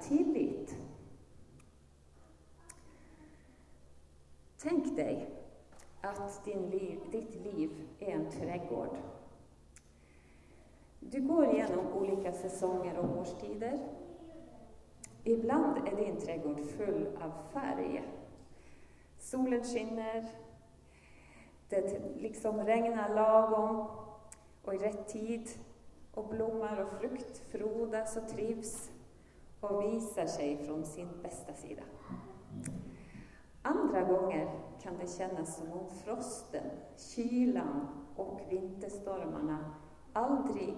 [0.00, 0.76] tillit.
[4.58, 5.28] Tänk dig
[6.00, 8.96] att din liv, ditt liv är en trädgård.
[11.00, 13.78] Du går igenom olika säsonger och årstider.
[15.24, 18.02] Ibland är din trädgård full av färg.
[19.18, 20.28] Solen skinner,
[21.68, 23.86] det liksom regnar lagom
[24.64, 25.48] och i rätt tid
[26.14, 28.90] och blommar och frukt frodas och trivs
[29.60, 31.82] och visar sig från sin bästa sida.
[33.62, 39.74] Andra gånger kan det kännas som om frosten, kylan och vinterstormarna
[40.12, 40.74] aldrig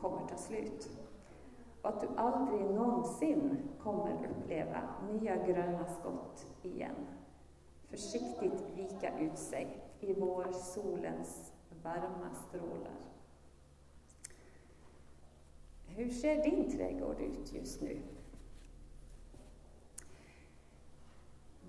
[0.00, 0.90] kommer ta slut.
[1.82, 4.82] Och att du aldrig någonsin kommer uppleva
[5.12, 7.06] nya gröna skott igen.
[7.88, 12.96] Försiktigt vika ut sig i vårsolens varma strålar.
[15.86, 18.02] Hur ser din trädgård ut just nu?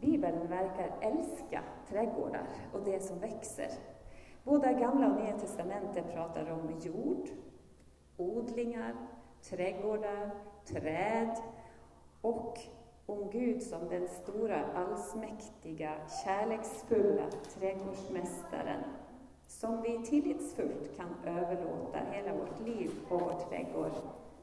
[0.01, 3.69] Bibeln verkar älska trädgårdar och det som växer.
[4.43, 7.29] Både Gamla och Nya testamentet pratar om jord,
[8.17, 8.95] odlingar,
[9.41, 10.29] trädgårdar,
[10.65, 11.37] träd
[12.21, 12.59] och
[13.05, 15.91] om Gud som den stora, allsmäktiga,
[16.23, 18.83] kärleksfulla trädgårdsmästaren
[19.47, 23.91] som vi tillitsfullt kan överlåta hela vårt liv och vår trädgård,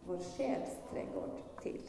[0.07, 1.31] vår själs trädgård
[1.63, 1.81] till.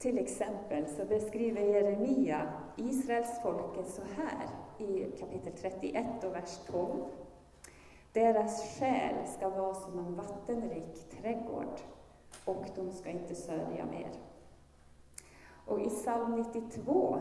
[0.00, 4.48] Till exempel så beskriver Jeremia Israels folket så här
[4.78, 6.88] i kapitel 31 och vers 12.
[8.12, 11.80] Deras själ ska vara som en vattenrik trädgård
[12.44, 14.10] och de ska inte sörja mer.
[15.66, 17.18] Och i psalm 92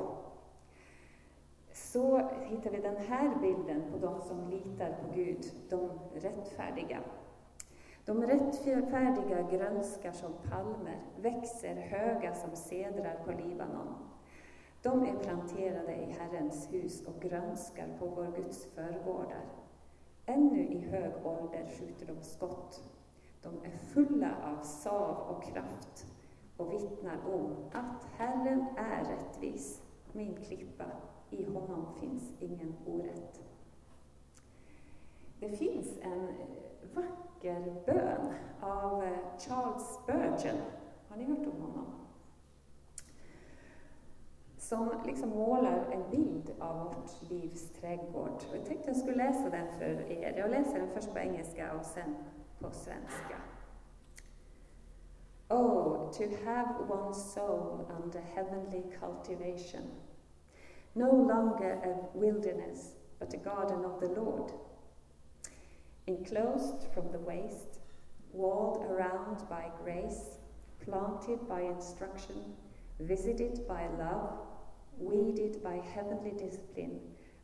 [1.74, 7.00] så hittar vi den här bilden på de som litar på Gud, de rättfärdiga.
[8.10, 13.96] De rättfärdiga grönskar som palmer, växer höga som sedrar på Libanon.
[14.82, 19.46] De är planterade i Herrens hus och grönskar på vår Guds förgårdar.
[20.26, 22.84] Ännu i hög ålder skjuter de skott.
[23.42, 26.06] De är fulla av sav och kraft
[26.58, 29.82] och vittnar om att Herren är rättvis,
[30.12, 30.86] min klippa,
[31.30, 33.42] i honom finns ingen orätt.
[35.40, 36.28] Det finns en
[36.94, 40.62] vacker bön av eh, Charles Spurgeon.
[41.10, 41.86] Har ni hört om honom?
[44.58, 48.44] Som liksom målar en bild av vårt livs trädgård.
[48.54, 50.38] Jag tänkte jag skulle läsa den för er.
[50.38, 52.16] Jag läser den först på engelska och sen
[52.60, 53.36] på svenska.
[55.50, 59.82] Oh, to have one's soul under heavenly cultivation.
[60.94, 64.52] No longer a wilderness, but a garden of the Lord
[66.10, 67.80] enclosed from the waste,
[68.34, 70.40] walled around by grace,
[70.84, 72.56] planted by instruction,
[73.00, 74.40] visited by love,
[74.98, 77.00] weeded by heavenly discipline,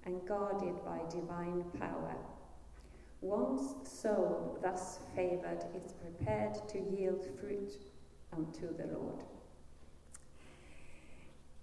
[0.05, 2.15] and guarded by divine power.
[3.21, 7.71] One's soul, thus favored, is prepared to yield fruit
[8.33, 9.23] unto the Lord.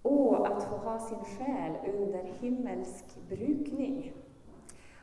[0.01, 4.13] Och att få ha sin själ under himmelsk brukning.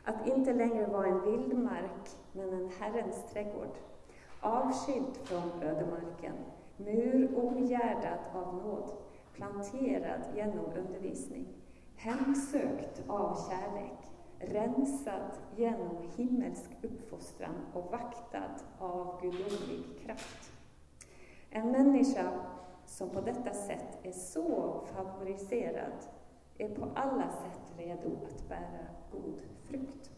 [0.03, 3.77] Att inte längre vara en vildmark, men en Herrens trädgård.
[4.39, 6.33] Avskild från ödemarken,
[6.77, 8.91] mur omgärdad av nåd,
[9.33, 11.47] planterad genom undervisning,
[11.95, 13.97] hemsökt av kärlek,
[14.39, 20.51] rensad genom himmelsk uppfostran och vaktad av gudomlig kraft.
[21.49, 22.31] En människa
[22.85, 25.93] som på detta sätt är så favoriserad
[26.57, 29.39] är på alla sätt redo att bära god
[29.71, 30.11] frukt.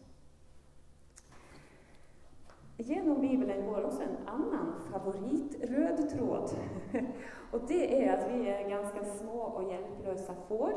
[2.76, 6.50] Genom Bibeln går också en annan favoritröd tråd.
[7.50, 10.72] Och det är att vi är ganska små och hjälplösa får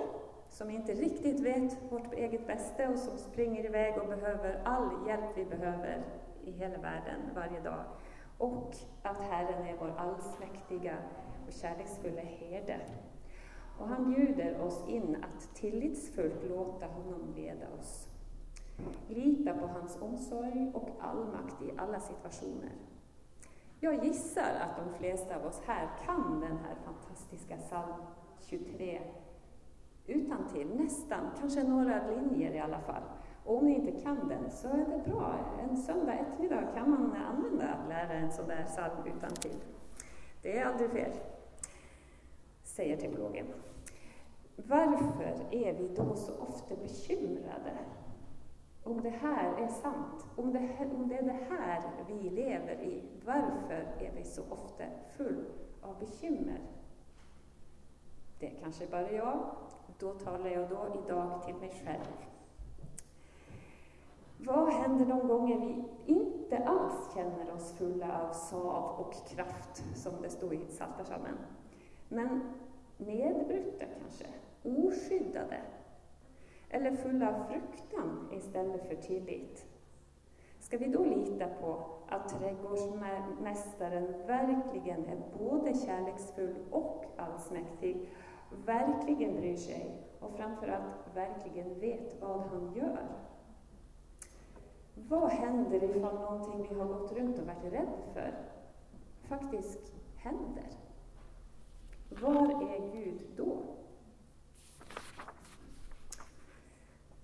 [0.50, 5.26] som inte riktigt vet vårt eget bästa och som springer iväg och behöver all hjälp
[5.36, 6.06] vi behöver
[6.44, 7.84] i hela världen varje dag.
[8.38, 10.98] Och att Herren är vår allsmäktiga
[11.48, 12.80] och kärleksfulla herde.
[13.80, 18.07] Och han bjuder oss in att tillitsfullt låta honom leda oss.
[19.08, 22.72] Lita på hans omsorg och allmakt i alla situationer.
[23.80, 27.94] Jag gissar att de flesta av oss här kan den här fantastiska psalm
[28.40, 29.02] 23
[30.08, 33.04] utan till nästan, kanske några linjer i alla fall.
[33.46, 35.36] Och om ni inte kan den så är det bra.
[35.60, 39.60] En söndag eftermiddag kan man använda att lära en sån där psalm utan till.
[40.42, 41.12] Det är aldrig fel,
[42.64, 43.46] säger teologen.
[44.56, 47.78] Varför är vi då så ofta bekymrade
[48.88, 50.60] om det här är sant, om det,
[50.96, 54.84] om det är det här vi lever i, varför är vi så ofta
[55.18, 55.46] full
[55.82, 56.62] av bekymmer?
[58.40, 59.56] Det är kanske bara jag.
[60.00, 62.28] Då talar jag då idag till mig själv.
[64.38, 70.22] Vad händer de gånger vi inte alls känner oss fulla av sav och kraft, som
[70.22, 71.38] det står i Psaltarpsalmen?
[72.10, 72.54] Men
[72.98, 74.26] nedbrutna kanske,
[74.64, 75.62] oskyddade,
[76.70, 79.66] eller fulla av fruktan istället för tillit?
[80.60, 88.10] Ska vi då lita på att trädgårdsmästaren verkligen är både kärleksfull och allsmäktig,
[88.66, 93.08] verkligen bryr sig och framförallt verkligen vet vad han gör?
[94.94, 98.34] Vad händer ifall någonting vi har gått runt och varit rädda för
[99.22, 100.68] faktiskt händer?
[102.22, 103.77] Var är Gud då?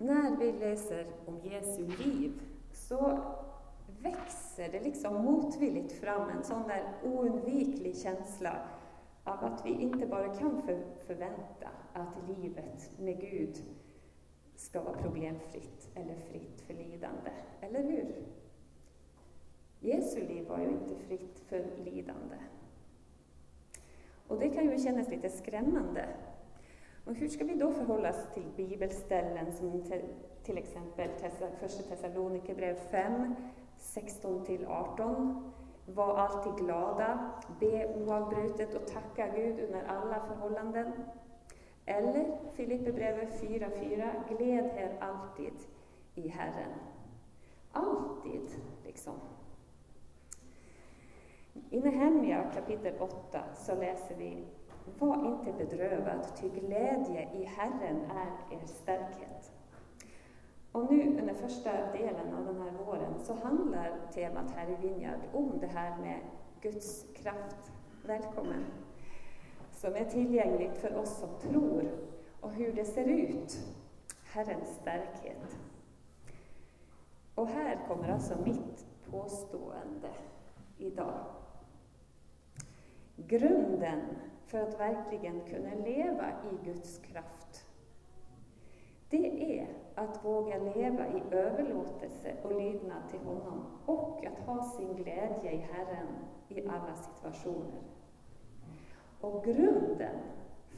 [0.03, 2.31] När vi läser om Jesu liv
[2.71, 3.19] så
[4.01, 8.67] växer det liksom motvilligt fram en sån där oundviklig känsla
[9.23, 13.63] av att vi inte bara kan för, förvänta att livet med Gud
[14.55, 17.31] ska vara problemfritt eller fritt för lidande.
[17.61, 18.25] Eller hur?
[19.79, 22.35] Jesu liv var ju inte fritt för lidande.
[24.27, 26.05] Och det kan ju kännas lite skrämmande.
[27.05, 29.83] Och hur ska vi då förhålla oss till bibelställen som
[30.43, 31.09] till exempel
[31.59, 33.35] Första Thessalonikerbrev 5,
[33.77, 35.51] 16-18.
[35.85, 40.91] Var alltid glada, be oavbrutet och tacka Gud under alla förhållanden.
[41.85, 44.37] Eller Filipperbrevet 4.4.
[44.37, 45.53] Gläd er alltid
[46.15, 46.71] i Herren.
[47.71, 48.49] Alltid,
[48.85, 49.13] liksom.
[51.69, 54.43] I Nehemja kapitel 8 så läser vi
[54.99, 59.51] var inte bedrövad, ty glädje i Herren är er starkhet.
[60.71, 65.19] Och nu under första delen av den här våren så handlar temat här i Vinjard
[65.33, 66.19] om det här med
[66.61, 67.71] Guds kraft.
[68.05, 68.65] Välkommen!
[69.83, 71.91] som är tillgängligt för oss som tror
[72.39, 73.57] och hur det ser ut,
[74.23, 75.57] Herrens starkhet.
[77.35, 80.09] Och här kommer alltså mitt påstående
[80.77, 81.25] idag.
[83.15, 84.01] Grunden
[84.53, 87.65] för att verkligen kunna leva i Guds kraft,
[89.09, 94.95] det är att våga leva i överlåtelse och lydnad till honom och att ha sin
[94.95, 96.07] glädje i Herren
[96.49, 97.81] i alla situationer.
[99.21, 100.15] Och grunden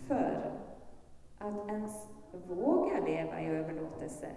[0.08, 0.52] för
[1.38, 2.08] att ens
[2.48, 4.28] våga leva i överlåtelse,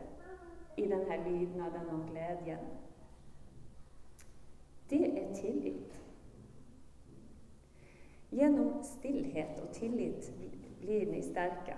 [0.76, 2.66] i den här lydnaden och glädjen,
[4.88, 5.97] det är tillit.
[8.30, 10.32] Genom stillhet och tillit
[10.80, 11.76] blir ni starka,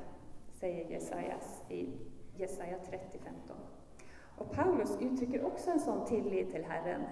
[0.52, 1.88] säger Jesajas i
[2.36, 3.52] Jesaja 30.15.
[4.38, 7.02] Och Paulus uttrycker också en sån tillit till Herren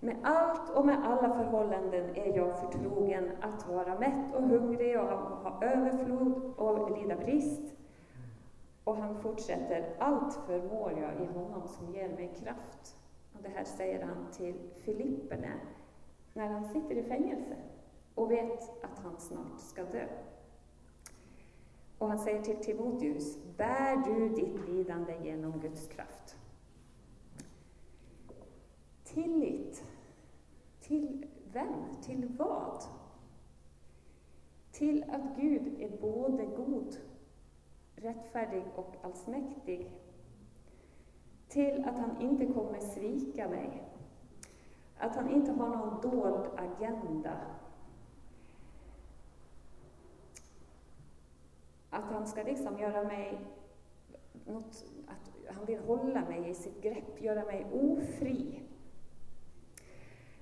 [0.00, 5.06] med allt och med alla förhållanden är jag förtrogen att vara mätt och hungrig och
[5.06, 7.74] ha överflod och lida brist.
[8.84, 12.96] Och han fortsätter, allt förmår jag i honom som ger mig kraft.
[13.32, 14.54] Och det här säger han till
[14.84, 15.52] Filipperna
[16.32, 17.56] när han sitter i fängelse
[18.14, 20.08] och vet att han snart ska dö.
[21.98, 26.36] Och han säger till Timoteus, bär du ditt lidande genom Guds kraft.
[29.04, 29.84] Tillit
[30.80, 31.84] till vem?
[32.02, 32.82] Till vad?
[34.72, 36.96] Till att Gud är både god,
[37.96, 39.90] rättfärdig och allsmäktig.
[41.48, 43.82] Till att han inte kommer svika mig.
[44.98, 47.40] Att han inte har någon dold agenda.
[51.94, 53.38] Att han ska liksom göra mig
[54.46, 58.60] något, att han vill hålla mig i sitt grepp, göra mig ofri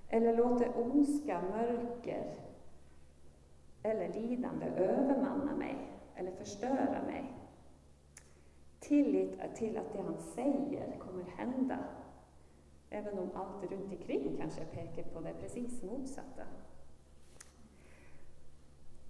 [0.09, 2.35] eller låter ondska, mörker
[3.83, 5.77] eller lidande övermanna mig
[6.15, 7.33] eller förstöra mig.
[8.81, 11.79] Tillit till att det han säger kommer hända,
[12.91, 16.43] även om allt runt omkring kanske pekar på det precis motsatta.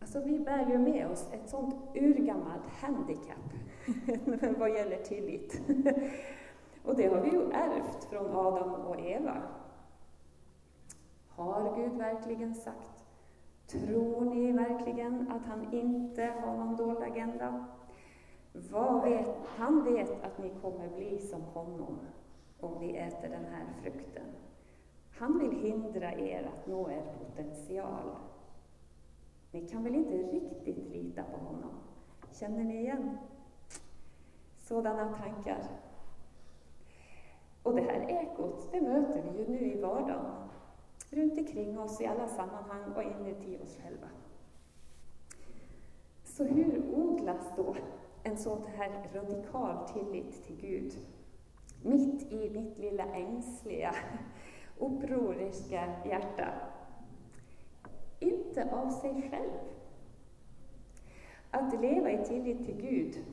[0.02, 3.52] Alltså, vi bär ju med oss ett sånt urgammalt handikapp
[4.58, 5.60] vad gäller tillit.
[6.84, 9.42] och det har vi ju ärvt från Adam och Eva.
[11.28, 13.04] Har Gud verkligen sagt?
[13.66, 17.64] Tror ni verkligen att han inte har någon dold agenda?
[18.52, 21.98] Vad vet, han vet att ni kommer bli som honom
[22.60, 24.26] om ni äter den här frukten.
[25.18, 28.16] Han vill hindra er att nå er potential.
[29.52, 31.70] Ni kan väl inte riktigt lita på honom?
[32.30, 33.18] Känner ni igen
[34.58, 35.62] sådana tankar?
[37.62, 40.48] Och det här ekot, det möter vi ju nu i vardagen.
[41.10, 44.06] Runt omkring oss i alla sammanhang och inuti oss själva.
[46.24, 47.76] Så hur odlas då
[48.22, 50.92] en sån här radikal tillit till Gud?
[51.82, 53.94] Mitt i mitt lilla ängsliga,
[54.78, 56.71] upproriska hjärta.
[58.22, 59.50] Inte av sig själv.
[61.50, 63.24] Att leva i tillit till Gud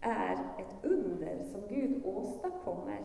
[0.00, 3.00] är ett under som Gud åstadkommer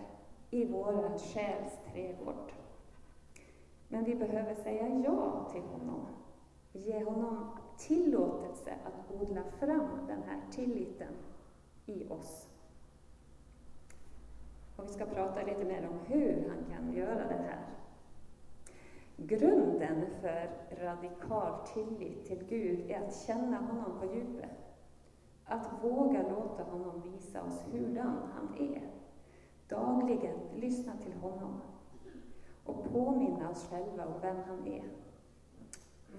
[0.49, 2.51] i vår själs trädgård.
[3.87, 6.05] Men vi behöver säga ja till honom.
[6.73, 11.13] Ge honom tillåtelse att odla fram den här tilliten
[11.85, 12.49] i oss.
[14.75, 17.59] Och vi ska prata lite mer om hur han kan göra det här.
[19.19, 20.49] Grunden för
[20.81, 24.49] radikal tillit till Gud är att känna honom på djupet.
[25.45, 28.81] Att våga låta honom visa oss hurdan han är.
[29.67, 31.61] Dagligen lyssna till honom
[32.65, 34.83] och påminna oss själva om vem han är.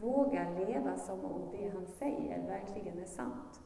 [0.00, 3.60] Våga leva som om det han säger verkligen är sant.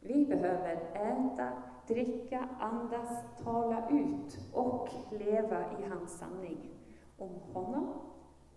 [0.00, 1.52] Vi behöver äta,
[1.86, 6.70] dricka, andas, tala ut och leva i hans sanning
[7.18, 7.86] om honom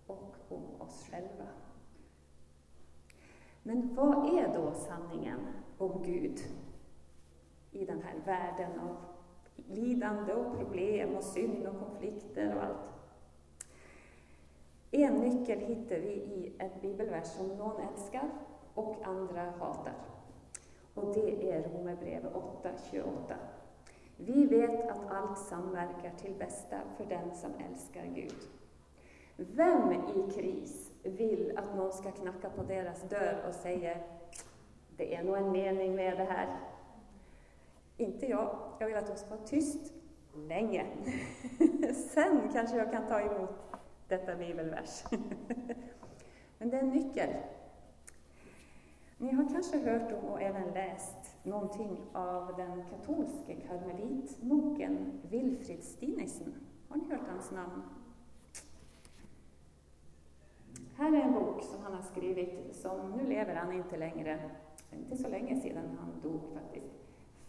[0.10, 1.48] och om oss själva.
[3.64, 5.40] Men vad är då sanningen
[5.78, 6.40] om Gud
[7.72, 8.98] i den här världen av
[9.68, 12.90] lidande och problem och synd och konflikter och allt?
[14.92, 18.30] En nyckel hittar vi i ett bibelvers som någon älskar
[18.74, 19.94] och andra hatar.
[20.94, 23.36] Och det är Romarbrevet 8.28.
[24.18, 28.59] Vi vet att allt samverkar till bästa för den som älskar Gud.
[29.42, 33.98] Vem i kris vill att någon ska knacka på deras dörr och säga
[34.98, 36.58] det är nog en mening med det här?
[37.98, 38.60] Inte jag.
[38.80, 39.94] Jag vill att de ska vara tyst
[40.34, 40.86] länge.
[41.94, 43.50] Sen kanske jag kan ta emot
[44.08, 45.04] detta bibelvers.
[46.58, 47.30] Men det är en nyckel.
[49.18, 56.54] Ni har kanske hört om och även läst någonting av den katolske karmelitmunken Wilfrid Stinesen.
[56.90, 57.82] Har ni hört hans namn?
[61.00, 64.50] Här är en bok som han har skrivit, som nu lever han inte längre,
[64.92, 66.94] inte så länge sedan han dog faktiskt.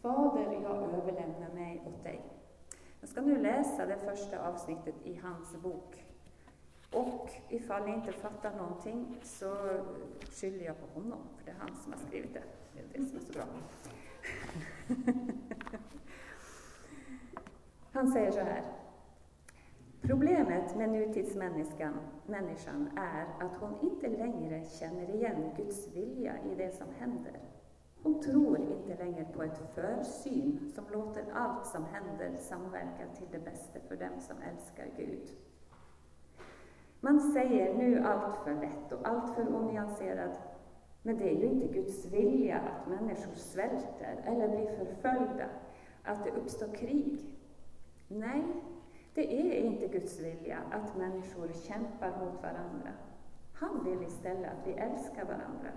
[0.03, 2.21] Fader, jag överlämnar mig åt dig.
[3.01, 6.05] Jag ska nu läsa det första avsnittet i hans bok.
[6.93, 9.57] Och ifall ni inte fattar någonting så
[10.31, 12.43] skyller jag på honom, för det är han som har skrivit det.
[12.73, 13.45] Det är det som är så bra.
[17.93, 18.80] Han säger så här.
[20.03, 21.95] Problemet med nutidsmänniskan
[22.27, 27.41] människan är att hon inte längre känner igen Guds vilja i det som händer.
[28.03, 33.45] Hon tror inte längre på ett försyn som låter allt som händer samverka till det
[33.45, 35.31] bästa för dem som älskar Gud.
[37.01, 40.41] Man säger nu allt för lätt och allt för onyanserat,
[41.03, 45.47] men det är ju inte Guds vilja att människor svälter eller blir förföljda,
[46.05, 47.39] att det uppstår krig.
[48.09, 48.45] Nej,
[49.15, 52.93] det är inte Guds vilja att människor kämpar mot varandra.
[53.53, 55.71] Han vill istället att vi älskar varandra.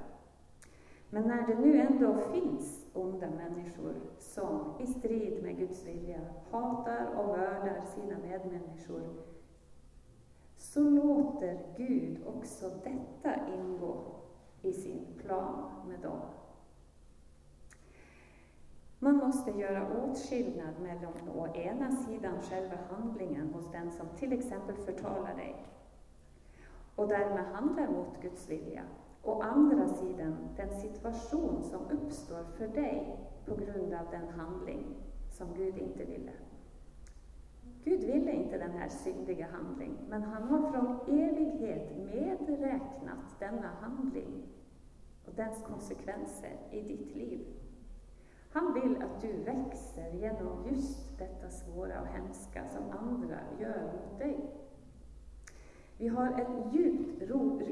[1.09, 6.19] Men när det nu ändå finns onda människor som i strid med Guds vilja
[6.51, 9.03] hatar och mördar sina medmänniskor,
[10.57, 14.05] så låter Gud också detta ingå
[14.61, 16.21] i sin plan med dem.
[19.03, 24.75] Man måste göra åtskillnad mellan å ena sidan själva handlingen hos den som till exempel
[24.75, 25.55] förtalar dig
[26.95, 28.83] och därmed handlar mot Guds vilja,
[29.23, 34.85] å andra sidan den situation som uppstår för dig på grund av den handling
[35.29, 36.31] som Gud inte ville.
[37.83, 44.43] Gud ville inte den här syndiga handling, men han har från evighet medräknat denna handling
[45.25, 47.62] och dess konsekvenser i ditt liv.
[48.53, 54.19] Han vill att du växer genom just detta svåra och hemska som andra gör mot
[54.19, 54.53] dig.
[55.97, 57.13] Vi har en djupt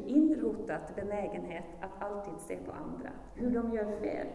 [0.08, 4.28] inrotat benägenhet att alltid se på andra, hur de gör fel.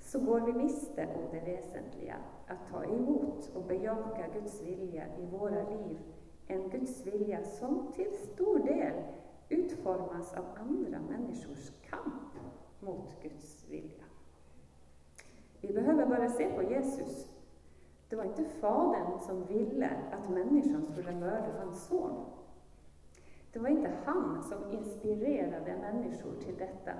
[0.00, 2.16] Så går vi miste om det väsentliga,
[2.46, 5.98] att ta emot och bejaka Guds vilja i våra liv,
[6.46, 9.02] en Guds vilja som till stor del
[9.48, 12.32] utformas av andra människors kamp
[12.80, 14.09] mot Guds vilja.
[15.60, 17.28] Vi behöver bara se på Jesus.
[18.08, 22.24] Det var inte Fadern som ville att människan skulle mörda hans son.
[23.52, 26.92] Det var inte han som inspirerade människor till detta.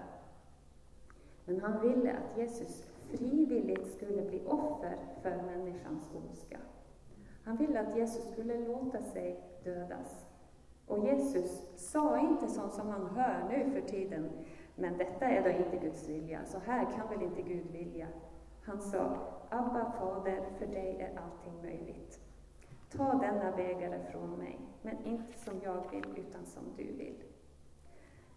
[1.45, 6.59] Men han ville att Jesus frivilligt skulle bli offer för människans ondska.
[7.45, 10.27] Han ville att Jesus skulle låta sig dödas.
[10.87, 14.31] Och Jesus sa inte sånt som man hör nu för tiden,
[14.75, 18.07] men detta är då inte Guds vilja, så här kan väl inte Gud vilja.
[18.65, 19.17] Han sa,
[19.49, 22.21] Abba fader, för dig är allting möjligt.
[22.91, 27.23] Ta denna bägare från mig, men inte som jag vill, utan som du vill.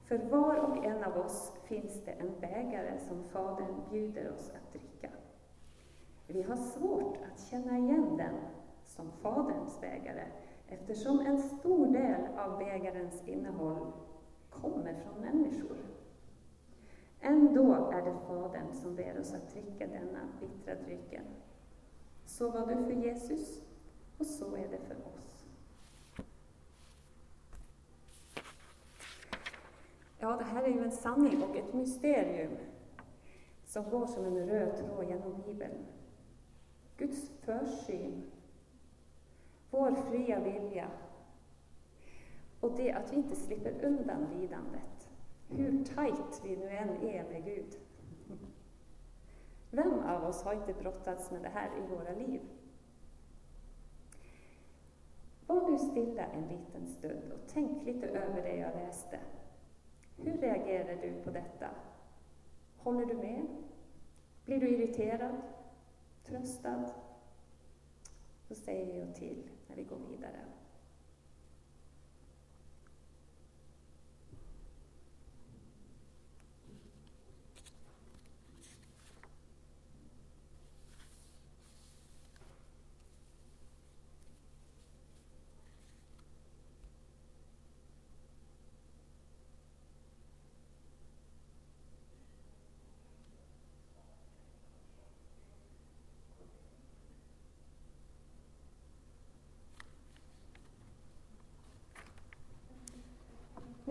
[0.08, 4.74] För var och en av oss finns det en bägare som Fadern bjuder oss att
[4.74, 5.10] dricka.
[6.28, 8.36] Vi har svårt att känna igen den
[8.86, 10.26] som Faderns bägare,
[10.68, 13.92] eftersom en stor del av bägarens innehåll
[14.50, 15.78] kommer från människor.
[17.26, 21.24] Ändå är det Fadern som ber oss att dricka denna bittra drycken.
[22.26, 23.64] Så var det för Jesus,
[24.18, 25.46] och så är det för oss.
[30.20, 32.58] Ja, det här är ju en sanning och ett mysterium
[33.66, 35.86] som går som en röd tråd genom Bibeln.
[36.98, 38.32] Guds försyn,
[39.70, 40.88] vår fria vilja
[42.60, 45.10] och det att vi inte slipper undan lidandet,
[45.50, 47.78] hur tajt vi nu än är med Gud.
[49.72, 52.42] Vem av oss har inte brottats med det här i våra liv?
[55.48, 59.20] Var nu stilla en liten stund och tänk lite över det jag läste.
[60.18, 61.70] Hur reagerar du på detta?
[62.78, 63.48] Håller du med?
[64.46, 65.42] Blir du irriterad?
[66.24, 66.90] Tröstad?
[68.48, 70.40] Då säger jag till när vi går vidare.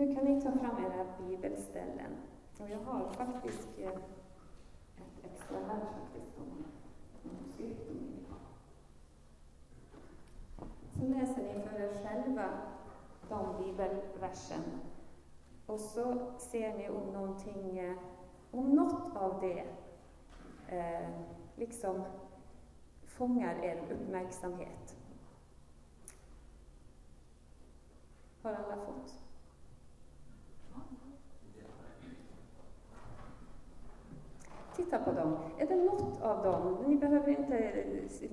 [0.03, 2.11] Nu kan ni ta fram era bibelställen.
[2.59, 6.65] Och jag har faktiskt eh, ett extra här faktiskt om
[10.99, 12.49] Så läser ni för er själva
[13.29, 14.63] de bibelversen.
[15.65, 17.97] Och så ser ni om någonting, eh,
[18.51, 19.65] om något av det
[20.77, 21.09] eh,
[21.55, 22.03] liksom
[23.05, 24.97] fångar er uppmärksamhet.
[28.41, 29.22] Har alla fått?
[34.75, 35.37] Titta på dem.
[35.57, 37.83] Är det något av dem, ni behöver inte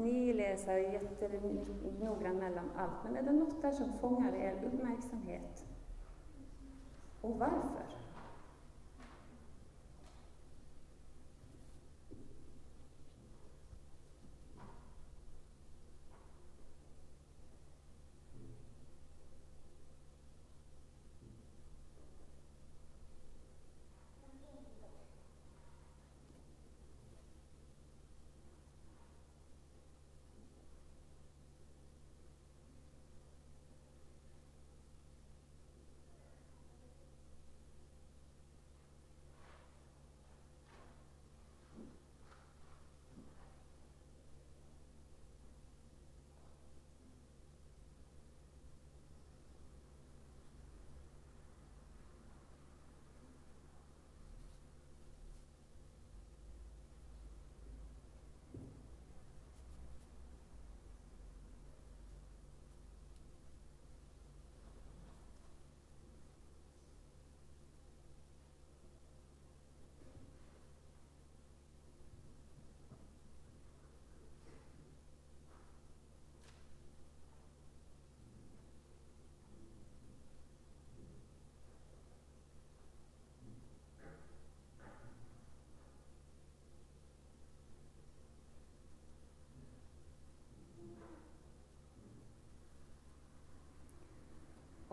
[0.02, 5.66] ni läsa jättenoggrant mellan allt, men är det något där som fångar er uppmärksamhet?
[7.20, 7.86] Och varför?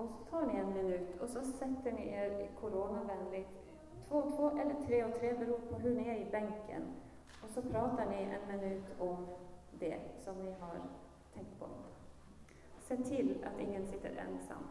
[0.07, 3.49] Och så tar ni en minut och så sätter ni er coronavänligt,
[4.07, 6.81] två och två eller tre och tre, beror på hur ni är i bänken.
[7.43, 9.27] Och så pratar ni en minut om
[9.79, 10.81] det som ni har
[11.33, 11.65] tänkt på.
[12.79, 14.63] Se till att ingen sitter ensam.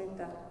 [0.00, 0.49] sustentar.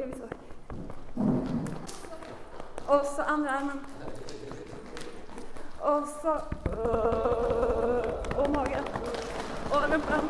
[0.00, 0.28] Gör vi så.
[2.92, 3.80] Och så andra armen.
[5.78, 6.28] Och så...
[6.28, 6.38] Eh,
[8.38, 8.84] och magen.
[9.70, 10.28] Och rumpan.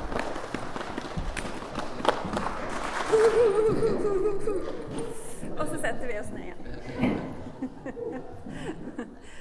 [5.59, 6.59] Och så sätter vi oss ner igen.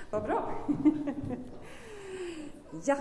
[0.10, 0.54] Vad bra.
[2.86, 2.96] Ja.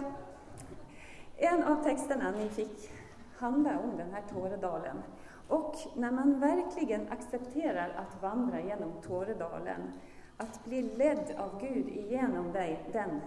[1.37, 2.91] En av texterna ni fick
[3.39, 5.03] handlar om den här Tåredalen.
[5.49, 9.93] Och när man verkligen accepterar att vandra genom Tåredalen,
[10.37, 13.21] att bli ledd av Gud igenom dig, den,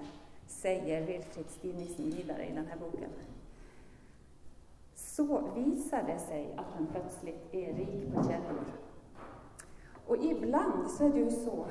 [0.47, 3.09] säger Wilfrid Stinnissen vidare i den här boken,
[4.95, 8.65] så visar det sig att man plötsligt är rik på källor.
[10.07, 11.65] Och ibland så är det ju så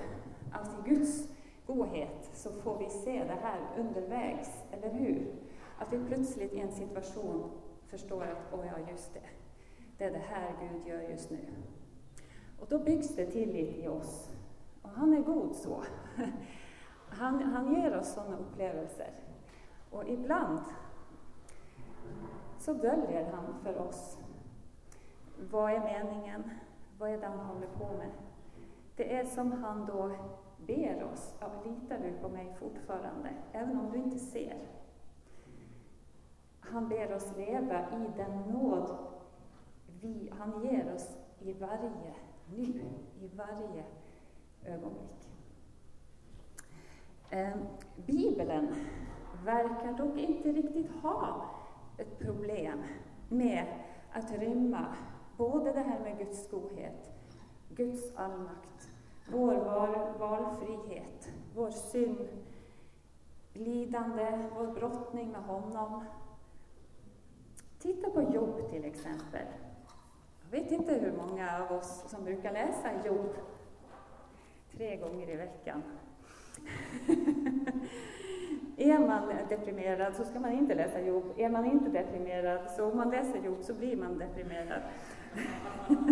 [0.53, 1.29] att i Guds
[1.67, 5.35] godhet så får vi se det här undervägs, eller hur?
[5.79, 7.51] Att vi plötsligt i en situation
[7.89, 9.21] förstår att, åh ja, just det,
[10.01, 11.39] det är det här Gud gör just nu.
[12.59, 14.31] Och då byggs det tillit i oss.
[14.83, 15.85] Och han är god så.
[17.09, 19.11] Han, han ger oss sådana upplevelser.
[19.91, 20.61] Och ibland
[22.59, 24.19] så döljer han för oss
[25.51, 26.51] vad är meningen,
[26.99, 28.11] vad är det han håller på med.
[28.97, 30.11] Det är som han då
[30.67, 34.57] ber oss, ja, litar du på mig fortfarande, även om du inte ser?
[36.61, 38.97] Han ber oss leva i den nåd
[40.01, 41.91] vi, han ger oss i varje
[42.51, 42.83] nu,
[43.21, 43.85] i varje
[44.65, 45.31] ögonblick.
[47.31, 47.57] Eh,
[48.07, 48.75] Bibeln
[49.45, 51.45] verkar dock inte riktigt ha
[51.99, 52.83] ett problem
[53.29, 53.67] med
[54.13, 54.87] att rymma
[55.37, 57.11] både det här med Guds godhet,
[57.69, 58.91] Guds allmakt,
[59.33, 62.29] vår val, valfrihet, vår synd,
[63.53, 66.05] lidande, vår brottning med honom.
[67.79, 69.47] Titta på Jobb till exempel.
[70.53, 73.35] Jag vet inte hur många av oss som brukar läsa Job
[74.73, 75.83] tre gånger i veckan.
[78.77, 81.25] Är man deprimerad så ska man inte läsa Job.
[81.37, 84.83] Är man inte deprimerad, så om man läser Job så blir man deprimerad.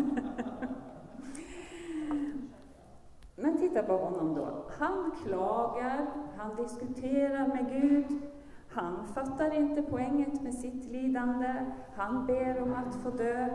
[3.37, 4.65] Men titta på honom då.
[4.79, 8.07] Han klagar, han diskuterar med Gud,
[8.69, 13.49] han fattar inte poänget med sitt lidande, han ber om att få dö.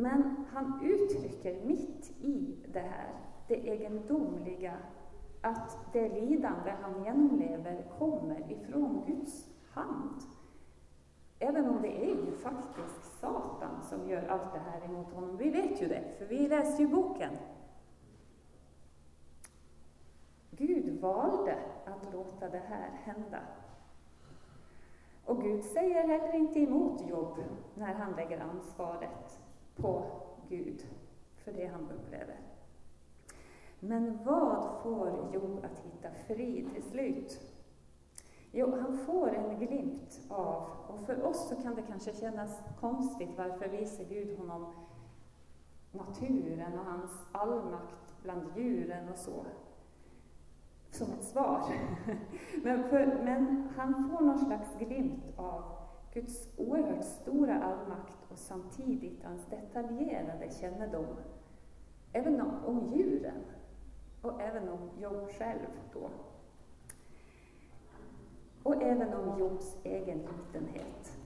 [0.00, 3.08] Men han uttrycker mitt i det här,
[3.48, 4.76] det egendomliga,
[5.40, 10.22] att det lidande han genomlever kommer ifrån Guds hand.
[11.38, 15.36] Även om det är ju faktiskt Satan som gör allt det här emot honom.
[15.36, 17.32] Vi vet ju det, för vi läser ju boken.
[20.50, 23.40] Gud valde att låta det här hända.
[25.24, 29.39] Och Gud säger heller inte emot Jobb när han lägger ansvaret
[29.82, 30.04] på
[30.48, 30.86] Gud
[31.36, 32.40] för det han upplever.
[33.80, 37.40] Men vad får Job att hitta frid till slut?
[38.52, 43.30] Jo, han får en glimt av, och för oss så kan det kanske kännas konstigt,
[43.36, 44.72] varför visar Gud honom
[45.92, 49.44] naturen och hans allmakt bland djuren och så,
[50.90, 51.62] som ett svar.
[52.62, 55.79] men, för, men han får någon slags glimt av
[56.12, 61.16] Guds oerhört stora allmakt och samtidigt hans detaljerade kännedom,
[62.12, 63.44] även om, om djuren
[64.22, 66.10] och även om Job själv då.
[68.62, 71.20] Och även om Jobs egen litenhet.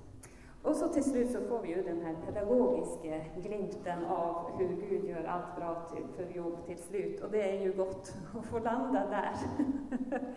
[0.63, 5.05] Och så till slut så får vi ju den här pedagogiska glimten av hur Gud
[5.05, 7.21] gör allt bra till, för Job till slut.
[7.21, 9.37] Och det är ju gott att få landa där.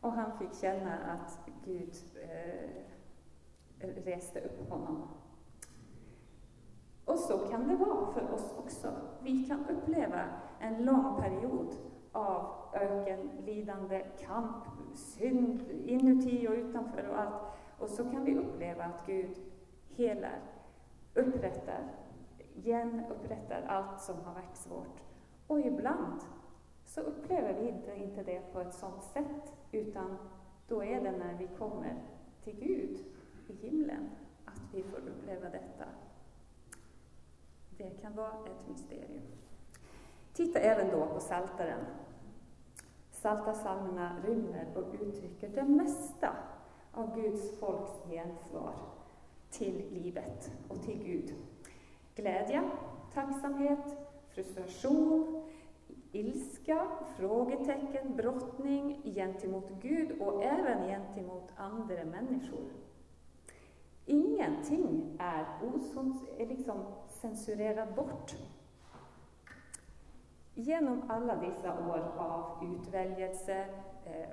[0.00, 2.87] och han fick känna att Gud eh,
[3.80, 5.08] reste upp honom.
[7.04, 8.92] Och så kan det vara för oss också.
[9.22, 10.24] Vi kan uppleva
[10.60, 11.76] en lång period
[12.12, 14.64] av ökenlidande, kamp,
[14.94, 17.42] synd inuti och utanför och allt.
[17.78, 19.38] Och så kan vi uppleva att Gud
[19.88, 20.40] helar
[21.14, 21.82] upprättar,
[22.64, 25.02] genupprättar allt som har varit svårt.
[25.46, 26.20] Och ibland
[26.84, 30.18] så upplever vi inte, inte det på ett sådant sätt, utan
[30.68, 32.02] då är det när vi kommer
[32.44, 33.04] till Gud
[33.50, 34.10] i himlen
[34.44, 35.84] att vi får uppleva detta.
[37.76, 39.22] Det kan vara ett mysterium.
[40.32, 41.84] Titta även då på Saltaren.
[43.10, 46.36] Saltarsalmerna rymmer och uttrycker det mesta
[46.92, 48.74] av Guds folks gensvar
[49.50, 51.34] till livet och till Gud.
[52.14, 52.70] Glädje,
[53.14, 53.96] tacksamhet,
[54.28, 55.42] frustration,
[56.12, 62.64] ilska, frågetecken, brottning gentemot Gud och även gentemot andra människor.
[64.10, 68.36] Ingenting är, är eh, liksom censurerat bort.
[70.54, 73.66] Genom alla dessa år av utväljelse,
[74.04, 74.28] eh,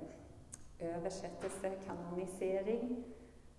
[0.78, 3.04] översättelse, kanonisering,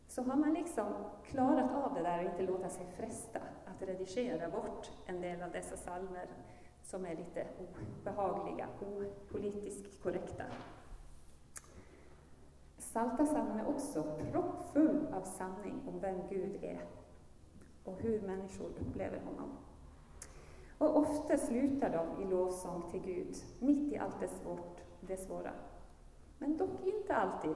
[0.08, 0.93] så har man liksom
[1.25, 5.51] klarat av det där och inte låta sig fresta att redigera bort en del av
[5.51, 6.27] dessa salmer
[6.84, 10.43] som är lite obehagliga, opolitiskt korrekta.
[12.97, 16.81] Psaltarpsalmen är också proppfull av sanning om vem Gud är
[17.83, 19.49] och hur människor upplever honom.
[20.77, 25.51] Och ofta slutar de i lovsång till Gud, mitt i allt det, svårt, det svåra.
[26.38, 27.55] Men dock inte alltid.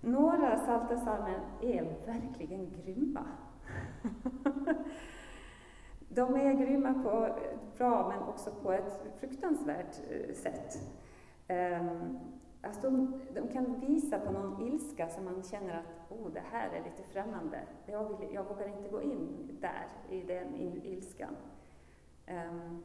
[0.00, 3.24] Några psaltarpsalmer är verkligen grymma.
[6.08, 7.38] De är grymma på
[7.76, 10.78] bra, men också på ett fruktansvärt eh, sätt.
[11.48, 12.18] Ehm,
[12.68, 16.70] Alltså de, de, kan visa på någon ilska som man känner att oh, det här
[16.70, 17.60] är lite främmande.
[17.86, 20.54] Jag, vill, jag vågar inte gå in där, i den
[20.84, 21.36] ilskan.
[22.28, 22.84] Um,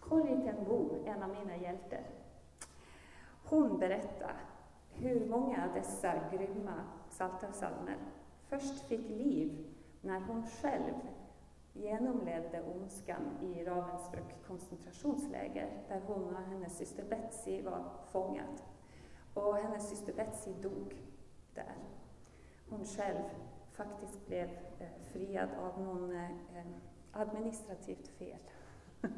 [0.00, 2.00] Corrie ten Boom, en av mina hjältar,
[3.44, 4.36] hon berättar
[4.90, 6.74] hur många av dessa grymma
[7.10, 7.96] psaltarpsalmer
[8.48, 9.66] först fick liv
[10.00, 10.94] när hon själv
[11.82, 18.62] genomlevde ondskan i Ravensbrück koncentrationsläger där hon och hennes syster Betsy var fångad.
[19.34, 20.94] Och hennes syster Betsy dog
[21.54, 21.74] där.
[22.68, 23.22] Hon själv
[23.72, 26.30] faktiskt blev eh, friad av någon eh,
[27.12, 28.38] administrativt fel.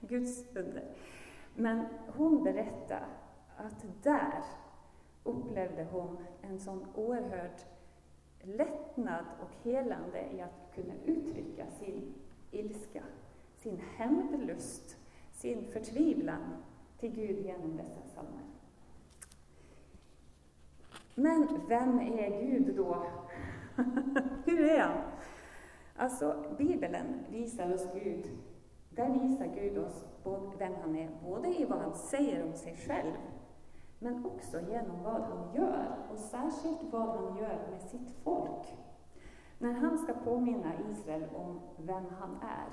[0.00, 0.84] Guds under.
[1.54, 3.06] Men hon berättade
[3.56, 4.44] att där
[5.24, 7.60] upplevde hon en sån oerhörd
[8.42, 12.14] lättnad och helande i att kunna uttrycka sin
[12.50, 13.02] ilska,
[13.56, 14.96] sin hämndlust,
[15.32, 16.56] sin förtvivlan
[16.98, 18.42] till Gud genom dessa psalmer.
[21.14, 23.06] Men vem är Gud då?
[24.44, 25.02] Hur är han?
[25.96, 28.30] Alltså, Bibeln visar oss Gud.
[28.90, 30.04] Där visar Gud oss
[30.58, 33.12] vem han är, både i vad han säger om sig själv,
[33.98, 38.66] men också genom vad han gör, och särskilt vad han gör med sitt folk.
[39.62, 42.68] När han ska påminna Israel om vem han är,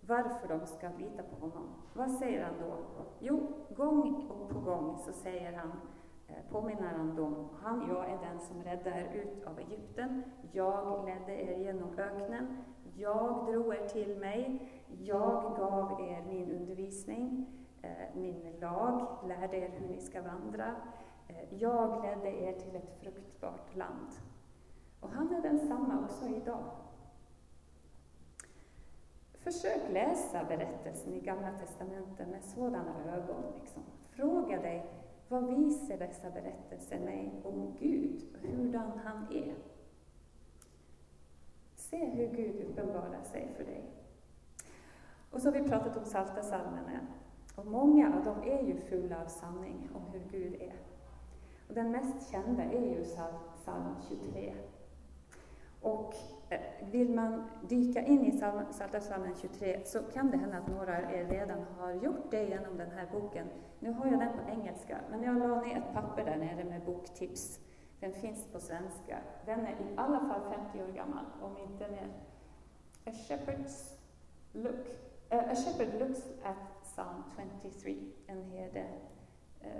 [0.00, 2.76] varför de ska lita på honom, vad säger han då?
[3.20, 5.72] Jo, gång och på gång så säger han,
[6.28, 11.04] eh, påminner han dem, han, jag är den som räddade er ut av Egypten, jag
[11.04, 12.64] ledde er genom öknen,
[12.96, 17.46] jag drog er till mig, jag gav er min undervisning,
[17.82, 20.74] eh, min lag, lärde er hur ni ska vandra.
[21.28, 24.08] Eh, jag ledde er till ett fruktbart land.
[25.00, 26.70] Och han är densamma också idag.
[29.32, 33.42] Försök läsa berättelsen i Gamla testamentet med sådana ögon.
[33.60, 33.82] Liksom.
[34.10, 34.90] Fråga dig,
[35.28, 39.54] vad visar dessa berättelser mig om Gud och hurdan han är?
[41.74, 43.84] Se hur Gud uppenbarar sig för dig.
[45.30, 46.60] Och så har vi pratat om Salta.
[47.56, 50.76] Och många av dem är ju fulla av sanning om hur Gud är.
[51.68, 54.54] Och den mest kända är ju psalm 23.
[55.86, 56.14] Och
[56.48, 58.38] eh, vill man dyka in i
[58.70, 62.76] Psaltarpsalmen 23 så kan det hända att några av er redan har gjort det genom
[62.76, 63.46] den här boken.
[63.80, 66.84] Nu har jag den på engelska, men jag la ner ett papper där nere med
[66.84, 67.60] boktips.
[68.00, 69.18] Den finns på svenska.
[69.44, 70.40] Den är i alla fall
[70.72, 72.08] 50 år gammal, om inte mer.
[73.04, 73.98] A shepherd's
[74.52, 74.86] look.
[75.32, 77.22] Uh, a shepherd looks at psalm
[77.62, 77.96] 23,
[78.26, 78.86] en herde
[79.60, 79.70] eh,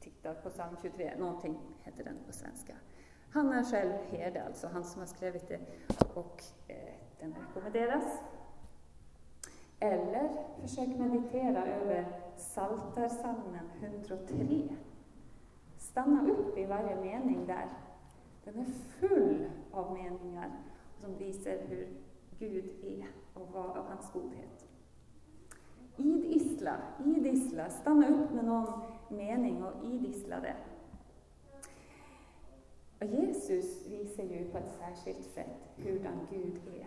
[0.00, 2.74] tittar på psalm 23, någonting heter den på svenska.
[3.36, 5.60] Han är själv herde, alltså han som har skrivit det,
[6.14, 8.20] och eh, den rekommenderas.
[9.80, 14.68] Eller försök meditera över Psaltarpsalmen 103.
[15.76, 17.68] Stanna upp i varje mening där.
[18.44, 20.50] Den är full av meningar
[21.00, 21.88] som visar hur
[22.38, 24.66] Gud är och vad av hans godhet.
[25.96, 30.54] Idissla, idissla, stanna upp med någon mening och idissla det.
[33.00, 36.86] Och Jesus visar ju på ett särskilt sätt hurdan Gud är.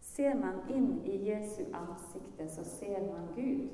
[0.00, 3.70] Ser man in i Jesu ansikte så ser man Gud.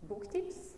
[0.00, 0.76] Boktips.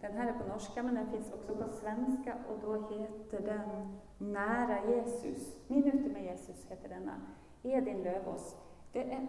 [0.00, 3.98] Den här är på norska, men den finns också på svenska och då heter den
[4.18, 5.56] Nära Jesus.
[5.66, 7.20] Minuter med Jesus heter denna.
[7.62, 8.56] Edin Lövås.
[8.92, 9.26] Det är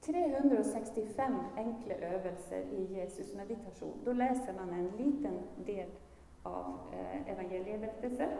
[0.00, 3.94] 365 enkla övelser i Jesus meditation.
[4.04, 5.88] Då läser man en liten del
[6.42, 8.30] av eh, evangelieberättelsen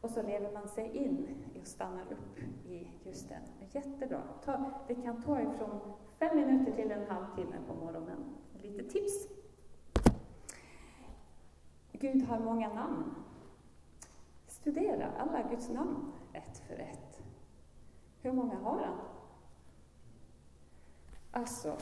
[0.00, 3.42] och så lever man sig in och stannar upp i just den.
[3.70, 4.22] Jättebra.
[4.44, 5.80] Ta, det kan ta ifrån
[6.18, 8.36] fem minuter till en halvtimme på morgonen.
[8.52, 9.28] Lite tips.
[11.92, 13.14] Gud har många namn.
[14.46, 17.22] Studera alla Guds namn ett för ett.
[18.22, 18.98] Hur många har han?
[21.30, 21.76] Alltså,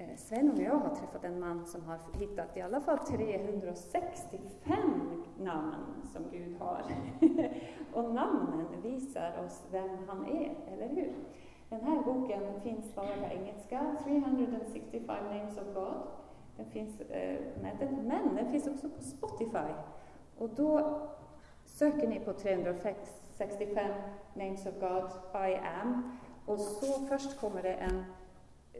[0.00, 5.24] Eh, Sven och jag har träffat en man som har hittat i alla fall 365
[5.38, 5.74] namn
[6.12, 6.82] som Gud har.
[7.92, 11.14] och namnen visar oss vem han är, eller hur?
[11.68, 16.02] Den här boken finns bara på engelska, 365 Names of God.
[16.56, 19.72] Den finns eh, nätet, men den finns också på Spotify.
[20.38, 21.00] Och då
[21.64, 23.90] söker ni på 365
[24.34, 25.10] Names of God,
[25.48, 28.04] I am, och så först kommer det en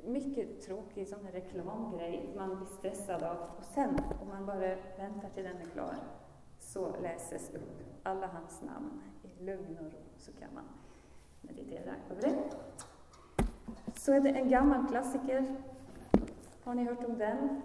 [0.04, 3.36] mycket tråkig sån här reklamgrej man blir stressad av.
[3.58, 5.94] Och sen, om man bara väntar till den är klar,
[6.58, 10.64] så läses upp alla hans namn i lugn och ro, så kan man
[11.40, 12.34] meditera över det.
[13.94, 15.56] Så är det en gammal klassiker.
[16.64, 17.62] Har ni hört om den?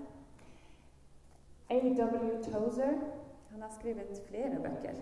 [1.68, 2.44] A.W.
[2.44, 3.00] Tozer.
[3.52, 4.96] Han har skrivit flera böcker.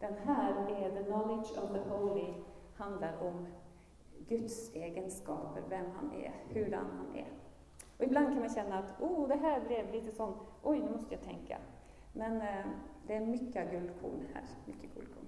[0.00, 2.34] Den här är The Knowledge of the Holy,
[2.76, 3.46] handlar om
[4.28, 7.26] Guds egenskaper, vem han är, hurdan han är.
[7.98, 11.14] Och ibland kan man känna att oh, det här blev lite sån, oj, nu måste
[11.14, 11.58] jag tänka.
[12.12, 12.66] Men eh,
[13.06, 15.24] det är mycket guldkorn här, mycket guldkorn.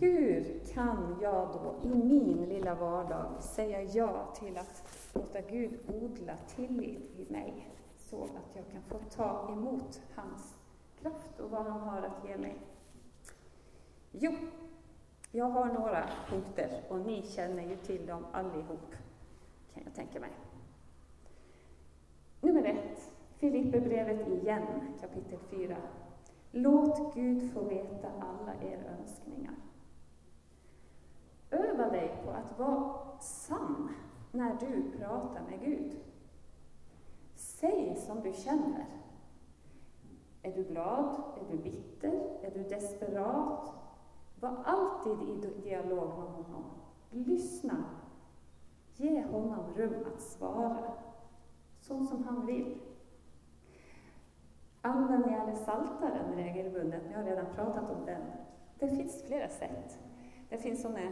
[0.00, 4.82] Hur kan jag då i min lilla vardag säga ja till att
[5.14, 10.56] låta Gud odla tillit i mig så att jag kan få ta emot hans
[11.00, 12.56] kraft och vad han har att ge mig?
[14.12, 14.32] Jo,
[15.30, 18.94] jag har några punkter och ni känner ju till dem allihop,
[19.74, 20.30] kan jag tänka mig.
[22.40, 24.62] Nummer ett, Filipperbrevet igen,
[25.00, 25.76] kapitel 4.
[26.50, 29.54] Låt Gud få veta alla era önskningar.
[31.50, 33.88] Öva dig på att vara sann
[34.32, 36.00] när du pratar med Gud.
[37.34, 38.86] Säg som du känner.
[40.42, 41.22] Är du glad?
[41.40, 42.38] Är du bitter?
[42.42, 43.81] Är du desperat?
[44.42, 46.64] Var alltid i dialog med honom.
[47.10, 47.84] Lyssna.
[48.96, 50.92] Ge honom rum att svara,
[51.80, 52.80] så som han vill.
[54.80, 57.02] Använd gärna Saltaren regelbundet.
[57.10, 58.22] Jag har redan pratat om den.
[58.78, 59.98] Det finns flera sätt.
[60.48, 61.10] Det finns sådana, eh,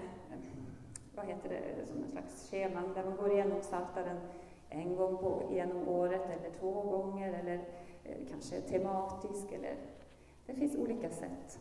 [1.14, 4.20] vad heter det, som en slags scheman där man går igenom Saltaren
[4.68, 7.64] en gång på, genom året eller två gånger eller
[8.04, 9.52] eh, kanske tematisk.
[9.52, 9.76] Eller,
[10.46, 11.60] det finns olika sätt.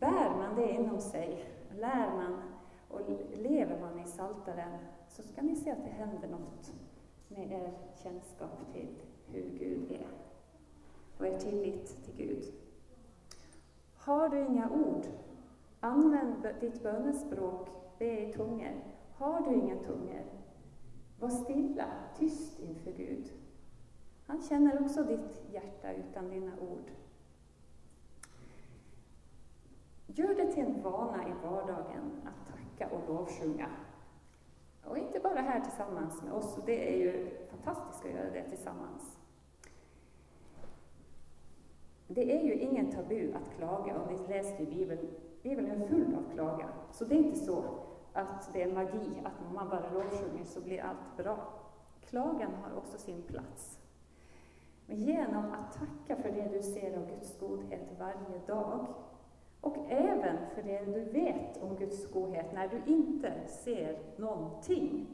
[0.00, 1.44] Bär man det inom sig,
[1.78, 2.42] lär man
[2.88, 3.00] och
[3.34, 4.78] lever man i Saltaren
[5.08, 6.72] så ska ni se att det händer något
[7.28, 7.72] med er
[8.02, 8.88] kännskap till
[9.26, 10.06] hur Gud är
[11.18, 12.44] och er tillit till Gud.
[13.96, 15.06] Har du inga ord,
[15.80, 18.84] använd ditt bönespråk, be i tungor.
[19.14, 20.24] Har du inga tungor,
[21.20, 21.86] var stilla,
[22.18, 23.32] tyst inför Gud.
[24.26, 26.90] Han känner också ditt hjärta utan dina ord.
[30.14, 33.68] Gör det till en vana i vardagen att tacka och lovsjunga.
[34.84, 39.18] Och inte bara här tillsammans med oss, det är ju fantastiskt att göra det tillsammans.
[42.06, 45.00] Det är ju ingen tabu att klaga, och vi läser i Bibeln,
[45.42, 46.68] Bibeln är full av klaga.
[46.92, 47.64] Så det är inte så
[48.12, 51.52] att det är magi, att om man bara lovsjunger så blir allt bra.
[52.00, 53.78] Klagan har också sin plats.
[54.86, 58.86] Men genom att tacka för det du ser av Guds godhet varje dag,
[59.60, 65.06] och även för det du vet om Guds godhet när du inte ser någonting.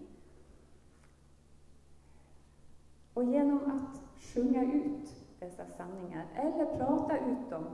[3.15, 7.67] Och genom att sjunga ut dessa sanningar, eller prata ut dem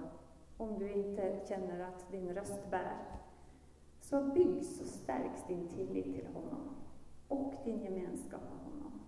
[0.56, 2.96] om du inte känner att din röst bär,
[4.00, 6.74] så byggs och stärks din tillit till honom
[7.28, 9.00] och din gemenskap med honom.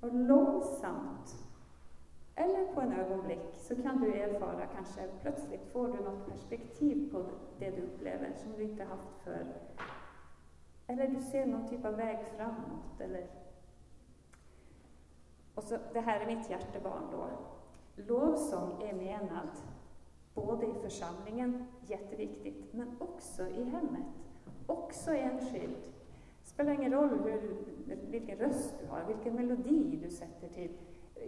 [0.00, 1.45] Och långsamt
[2.38, 7.24] eller på en ögonblick så kan du erfara, kanske plötsligt får du något perspektiv på
[7.58, 9.46] det du upplever som du inte haft förr.
[10.86, 13.00] Eller du ser någon typ av väg framåt.
[13.00, 13.26] Eller...
[15.54, 17.28] Och så, det här är mitt hjärtebarn då.
[18.02, 19.50] Lovsång är menad
[20.34, 24.06] både i församlingen, jätteviktigt, men också i hemmet,
[24.66, 25.92] också enskilt.
[26.42, 27.64] Det spelar ingen roll hur,
[28.10, 30.70] vilken röst du har, vilken melodi du sätter till.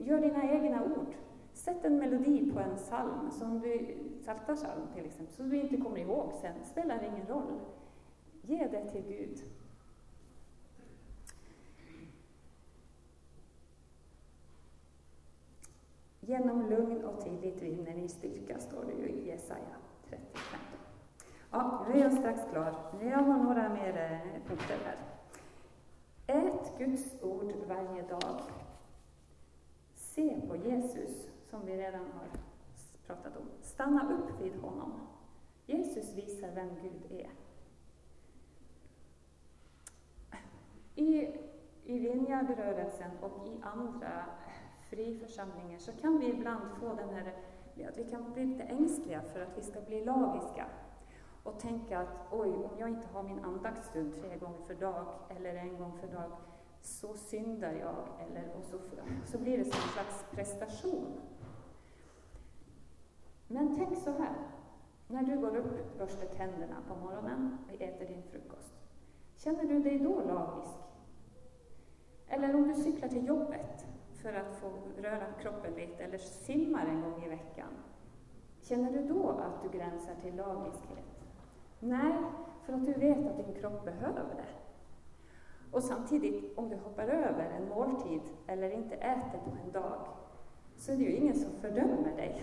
[0.05, 1.15] Gör dina egna ord.
[1.53, 5.99] Sätt en melodi på en psalm, som du, Psaltarpsalm till exempel, som du inte kommer
[5.99, 6.55] ihåg sen.
[6.59, 7.61] Det spelar ingen roll.
[8.43, 9.43] Ge det till Gud.
[16.21, 19.77] Genom lugn och tillit vinner ni styrka, står det ju i Jesaja
[20.09, 20.61] 35.
[21.51, 22.75] Ja, nu är jag strax klar.
[23.03, 24.97] Jag har några mer eh, punkter här.
[26.27, 28.41] Ät Guds ord varje dag.
[30.19, 32.29] Se på Jesus, som vi redan har
[33.07, 33.49] pratat om.
[33.61, 34.93] Stanna upp vid honom.
[35.67, 37.31] Jesus visar vem Gud är.
[40.95, 41.39] I,
[41.85, 44.25] i Vinjardrörelsen och i andra
[44.91, 47.35] friförsamlingar så kan vi ibland få den här,
[47.89, 50.67] att vi kan bli lite ängsliga för att vi ska bli lagiska
[51.43, 55.07] och tänka att oj, om jag inte har min andaktsstund tre gånger för dag
[55.37, 56.31] eller en gång för dag
[56.89, 58.79] så syndar jag, eller, och så,
[59.25, 61.21] så blir det som en slags prestation.
[63.47, 64.35] Men tänk så här,
[65.09, 68.75] när du går upp, borstar tänderna på morgonen och äter din frukost,
[69.37, 70.79] känner du dig då lagisk?
[72.29, 73.87] Eller om du cyklar till jobbet
[74.23, 77.73] för att få röra kroppen lite, eller simmar en gång i veckan,
[78.61, 81.25] känner du då att du gränsar till lagiskhet?
[81.81, 82.13] Nej,
[82.63, 84.68] för att du vet att din kropp behöver det.
[85.73, 90.07] Och samtidigt, om du hoppar över en måltid eller inte äter på en dag,
[90.77, 92.43] så är det ju ingen som fördömer dig.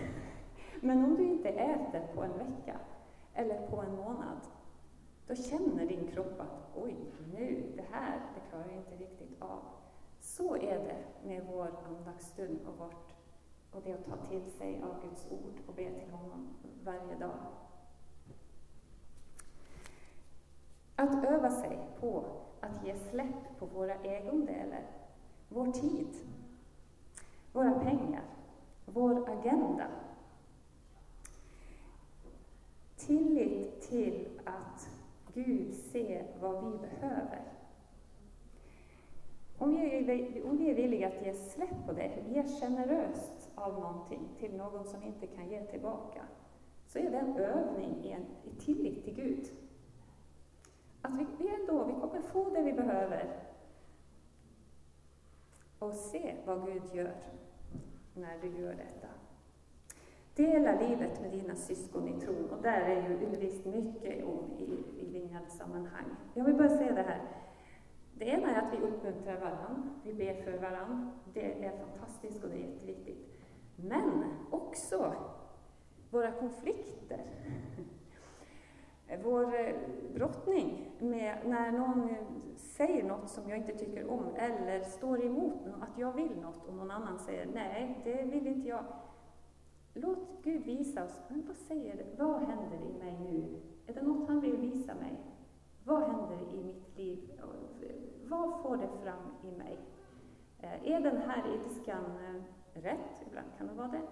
[0.80, 2.78] Men om du inte äter på en vecka
[3.34, 4.40] eller på en månad,
[5.26, 6.96] då känner din kropp att oj,
[7.32, 9.60] nu, det här, det klarar jag inte riktigt av.
[10.20, 13.14] Så är det med vår andaktsstund och, vårt,
[13.72, 16.48] och det att ta till sig av Guds ord och be till honom
[16.84, 17.38] varje dag.
[20.96, 22.24] Att öva sig på
[22.66, 24.82] att ge släpp på våra ägodelar,
[25.48, 26.08] vår tid,
[27.52, 28.22] våra pengar,
[28.84, 29.86] vår agenda.
[32.96, 34.88] Tillit till att
[35.34, 37.42] Gud ser vad vi behöver.
[39.58, 43.80] Om vi, är, om vi är villiga att ge släpp på det, ge generöst av
[43.80, 46.22] någonting till någon som inte kan ge tillbaka,
[46.86, 49.46] så är det en övning i, en, i tillit till Gud.
[51.06, 53.40] Att vi, vi ändå, vi kommer få det vi behöver.
[55.78, 57.14] Och se vad Gud gör
[58.14, 59.08] när du gör detta.
[60.34, 64.64] Dela livet med dina syskon i tron, och där är ju undervisat mycket om i,
[65.00, 66.16] i sammanhang.
[66.34, 67.20] Jag vill bara säga det här.
[68.14, 71.10] Det ena är att vi uppmuntrar varandra, vi ber för varandra.
[71.32, 73.40] Det är fantastiskt och det är jätteviktigt.
[73.76, 75.14] Men också
[76.10, 77.20] våra konflikter.
[79.24, 79.74] Vår eh,
[80.14, 82.08] brottning med när någon
[82.56, 86.74] säger något som jag inte tycker om eller står emot att jag vill något och
[86.74, 88.84] någon annan säger nej, det vill inte jag.
[89.94, 92.06] Låt Gud visa oss, men vad säger det?
[92.18, 93.60] Vad händer i mig nu?
[93.86, 95.16] Är det något han vill visa mig?
[95.84, 97.40] Vad händer i mitt liv?
[98.24, 99.78] Vad får det fram i mig?
[100.58, 102.42] Eh, är den här ilskan eh,
[102.82, 103.22] rätt?
[103.26, 104.02] Ibland kan det vara det.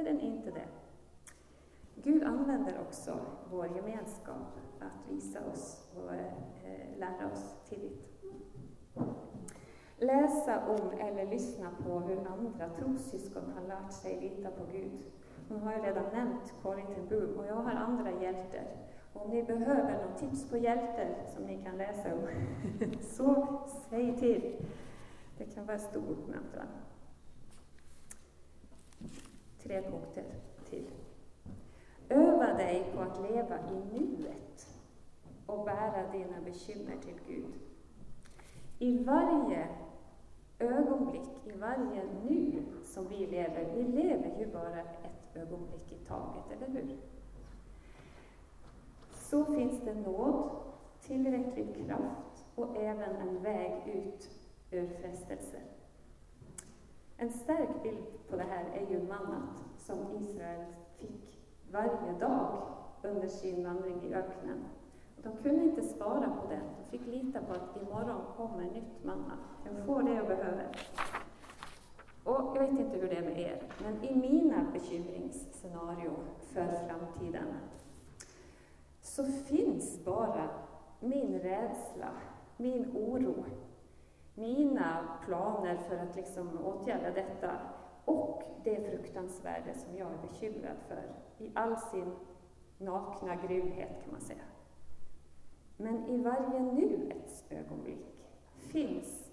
[0.00, 0.68] Är den inte det?
[2.02, 3.18] Gud använder också
[3.50, 8.14] vår gemenskap att visa oss och eh, lära oss tillit.
[9.98, 15.02] Läsa om eller lyssna på hur andra trossyskon har lärt sig lita på Gud.
[15.48, 18.66] Hon har ju redan nämnt Karin ten Boom och jag har andra hjältar.
[19.12, 22.28] Om ni behöver något tips på hjältar som ni kan läsa om,
[23.00, 24.66] så säg till.
[25.38, 26.66] Det kan vara stor uppmuntran.
[29.62, 30.24] Tre punkter
[30.70, 30.90] till.
[32.08, 34.68] Öva dig på att leva i nuet
[35.46, 37.54] och bära dina bekymmer till Gud.
[38.78, 39.68] I varje
[40.58, 46.44] ögonblick, i varje nu som vi lever, vi lever ju bara ett ögonblick i taget,
[46.52, 46.96] eller hur?
[49.12, 50.50] Så finns det nåd,
[51.00, 54.30] tillräcklig kraft och även en väg ut
[54.70, 55.62] ur frestelser.
[57.16, 59.48] En stark bild på det här är ju mannat
[59.78, 60.64] som Israel
[60.98, 61.43] fick
[61.74, 62.62] varje dag
[63.02, 64.64] under sin vandring i öknen.
[65.22, 66.60] De kunde inte spara på det.
[66.78, 69.38] De fick lita på att imorgon kommer nytt manna.
[69.64, 70.68] Jag får det jag behöver.
[72.24, 77.46] Och jag vet inte hur det är med er, men i mina bekymringsscenario för framtiden
[79.00, 80.48] så finns bara
[81.00, 82.08] min rädsla,
[82.56, 83.44] min oro.
[84.34, 87.50] mina planer för att liksom åtgärda detta
[88.04, 91.02] och det fruktansvärda som jag är bekymrad för
[91.38, 92.12] i all sin
[92.78, 94.44] nakna grymhet kan man säga.
[95.76, 98.06] Men i varje nuets ögonblick
[98.56, 99.30] finns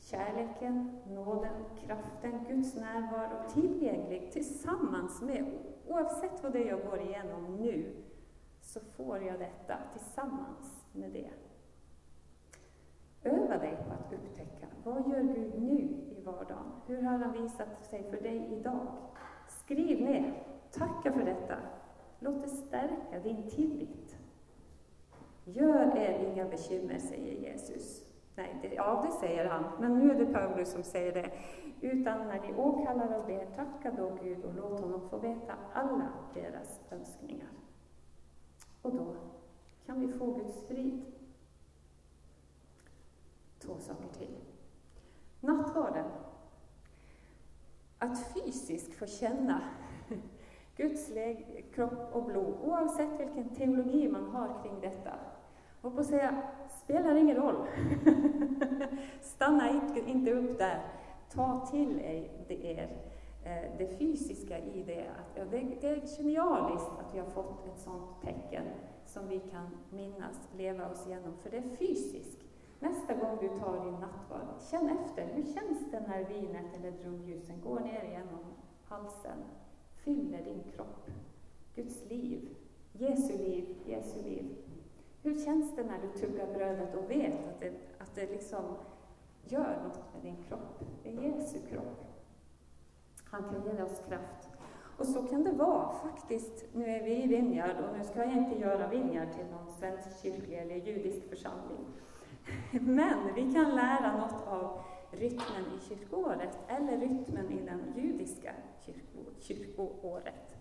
[0.00, 5.58] kärleken, nåden, kraften, Guds närvaro tillgänglig tillsammans med,
[5.88, 7.96] oavsett vad det är jag går igenom nu,
[8.60, 11.30] så får jag detta tillsammans med det.
[13.24, 15.78] Öva dig på att upptäcka, vad gör Gud nu
[16.18, 16.72] i vardagen?
[16.86, 18.86] Hur har han visat sig för dig idag?
[19.48, 21.56] Skriv ner, tacka för detta.
[22.18, 24.16] Låt det stärka din tillit.
[25.44, 28.04] Gör er inga bekymmer, säger Jesus.
[28.34, 31.30] Nej, det, ja, det säger han, men nu är det Paulus som säger det.
[31.80, 36.08] Utan när ni åkallar och ber, tacka då Gud och låt honom få veta alla
[36.34, 37.48] deras önskningar.
[38.82, 39.14] Och då
[39.86, 41.02] kan vi få Guds frid.
[43.58, 44.36] Två saker till.
[45.40, 46.06] Nattvarden.
[47.98, 49.60] Att fysiskt få känna
[50.76, 51.12] Guds
[51.74, 55.12] kropp och blod, oavsett vilken teologi man har kring detta.
[55.80, 57.66] Och på säga, spelar ingen roll.
[59.20, 59.70] Stanna
[60.06, 60.82] inte upp där.
[61.34, 62.00] Ta till
[62.48, 62.88] er
[63.78, 65.10] det eh, fysiska i det.
[65.50, 68.64] Det är genialiskt att vi har fått ett sådant tecken
[69.06, 72.38] som vi kan minnas, leva oss igenom, för det är fysiskt.
[72.78, 75.24] Nästa gång du tar din nattvard, känn efter.
[75.34, 78.44] Hur känns det när vinet eller drogljusen går ner genom
[78.88, 79.38] halsen,
[80.04, 81.10] fyller din kropp?
[81.74, 82.48] Guds liv,
[82.92, 84.56] Jesu liv, Jesu liv.
[85.22, 88.64] Hur känns det när du tuggar brödet och vet att det, att det liksom
[89.44, 90.84] gör något med din kropp?
[91.02, 92.04] Det är Jesu kropp.
[93.24, 94.48] Han kan ge oss kraft.
[94.98, 96.64] Och så kan det vara faktiskt.
[96.72, 100.22] Nu är vi i Vinjard och nu ska jag inte göra Vinjard till någon svensk
[100.22, 101.86] kyrklig eller judisk församling.
[102.70, 104.80] Men vi kan lära något av
[105.12, 110.56] rytmen i kyrkoåret eller rytmen i den judiska kyrko, kyrkoåret.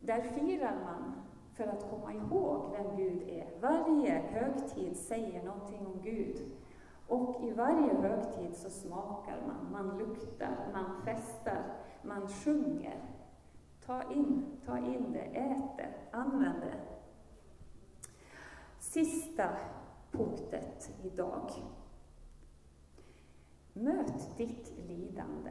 [0.00, 1.12] Där firar man
[1.54, 3.48] för att komma ihåg vem Gud är.
[3.60, 6.36] Varje högtid säger någonting om Gud.
[7.06, 11.62] Och i varje högtid så smakar man, man luktar, man festar,
[12.02, 13.00] man sjunger.
[13.86, 16.80] Ta in, ta in det, ät det, använd det.
[18.78, 19.48] Sista
[20.10, 21.50] punktet idag.
[23.80, 25.50] Möt ditt lidande,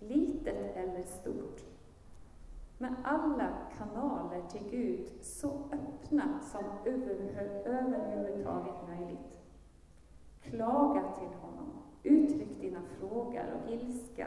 [0.00, 1.64] litet eller stort,
[2.78, 9.40] med alla kanaler till Gud så öppna som överhuvudtaget möjligt.
[10.40, 11.70] Klaga till honom,
[12.02, 14.26] uttryck dina frågor och ilska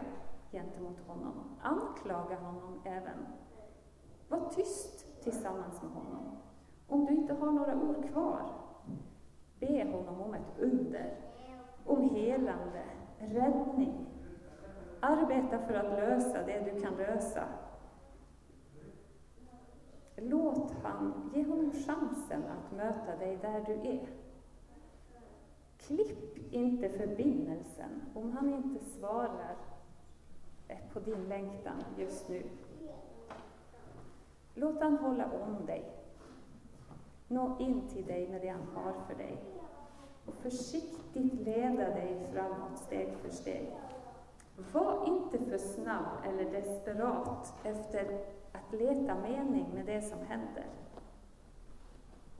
[0.51, 1.34] gentemot honom.
[1.61, 3.26] Anklaga honom även.
[4.30, 6.38] Var tyst tillsammans med honom.
[6.88, 8.51] Om du inte har några ord kvar,
[9.59, 11.17] be honom om ett under,
[11.86, 12.84] om helande,
[13.20, 14.06] räddning.
[15.00, 17.44] Arbeta för att lösa det du kan lösa
[20.18, 24.08] Låt han, ge honom chansen att möta dig där du är.
[25.78, 29.56] Klipp inte förbindelsen om han inte svarar
[30.94, 32.44] på din längtan just nu.
[34.54, 35.92] Låt han hålla om dig.
[37.28, 39.38] Nå in till dig med det han har för dig.
[40.26, 43.70] Och försiktigt riktigt leda dig framåt steg för steg.
[44.74, 48.20] Var inte för snabb eller desperat efter
[48.51, 50.66] att leta mening med det som händer.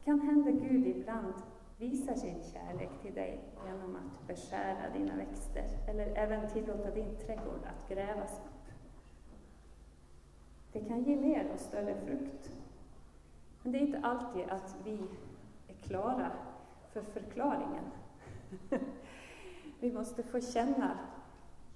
[0.04, 1.34] Kan hända Gud ibland
[1.78, 7.66] visar sin kärlek till dig genom att beskära dina växter eller även tillåta din trädgård
[7.66, 8.74] att grävas upp.
[10.72, 12.52] Det kan ge mer och större frukt.
[13.64, 15.00] Men det är inte alltid att vi
[15.68, 16.32] är klara
[16.94, 17.84] för förklaringen.
[19.80, 20.98] vi måste få känna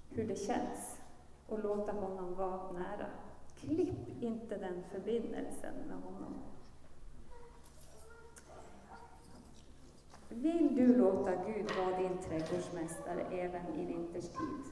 [0.10, 1.00] hur det känns
[1.48, 3.06] och låta honom vara nära.
[3.56, 6.34] Klipp inte den förbindelsen med honom.
[10.30, 14.64] Vill du låta Gud vara din trädgårdsmästare även i vinterstid?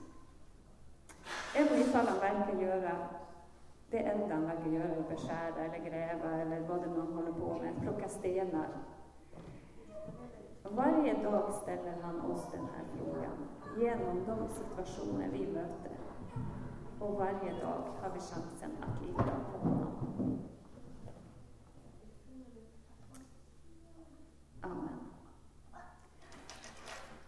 [1.56, 3.08] Även ifall han verkar göra
[3.90, 7.82] det enda han verkar göra beskära eller gräva eller vad det nu håller på med,
[7.82, 8.68] plocka stenar.
[10.72, 13.48] Varje dag ställer han oss den här frågan
[13.78, 15.98] genom de situationer vi möter
[17.00, 20.40] och varje dag har vi chansen att lita på honom.
[24.62, 25.00] Amen.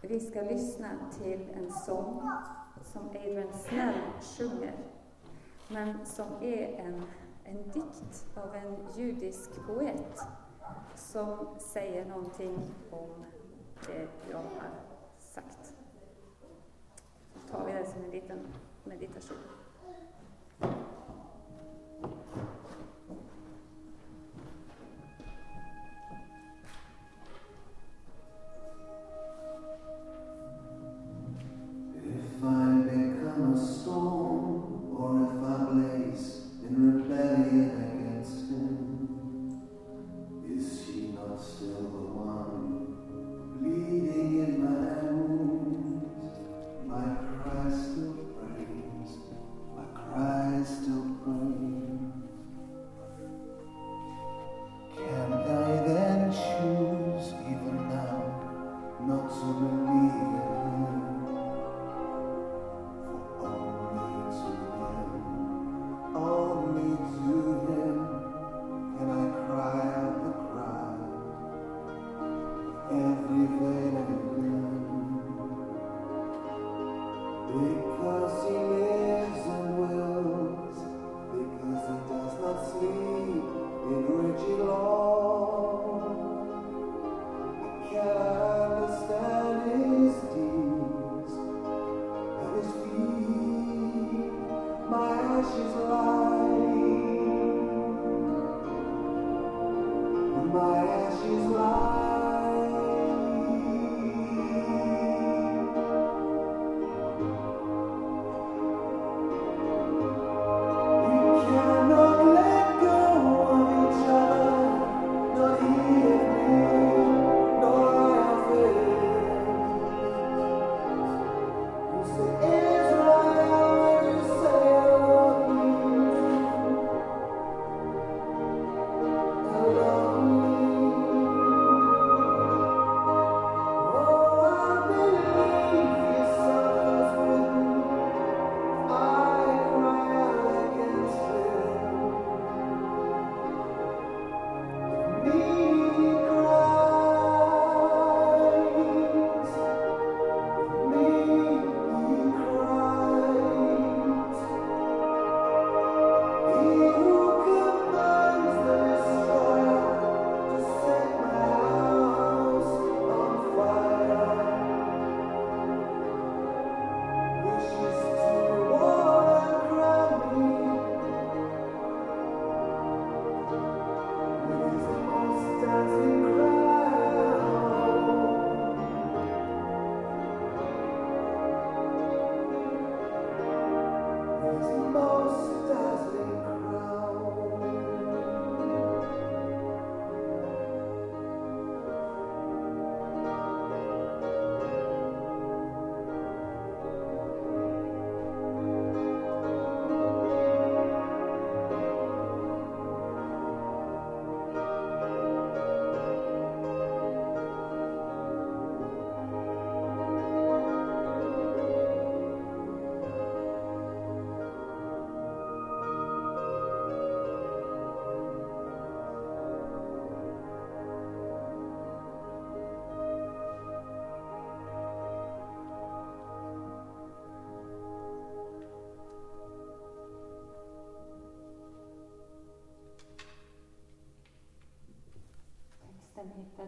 [0.00, 0.88] Vi ska lyssna
[1.18, 2.30] till en sång
[2.82, 4.74] som Adrian Snell sjunger,
[5.68, 7.02] men som är en,
[7.44, 10.20] en dikt av en judisk poet
[10.94, 12.58] som säger någonting
[12.90, 13.24] om
[13.86, 14.70] det jag har
[15.18, 15.74] sagt.
[17.34, 18.46] Då tar vi det som en liten
[18.84, 19.38] meditation.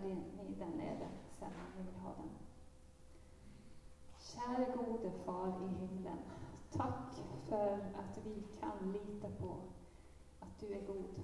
[0.01, 2.31] Hittar ni där nere sen om ni vill ha den.
[4.19, 6.19] Käre gode Far i himlen.
[6.73, 7.15] Tack
[7.49, 9.57] för att vi kan lita på
[10.41, 11.21] att du är god.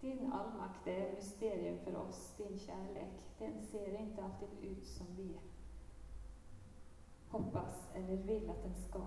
[0.00, 3.24] Din allmakt är ett mysterium för oss, din kärlek.
[3.38, 5.38] Den ser inte alltid ut som vi
[7.30, 9.00] hoppas eller vill att den ska.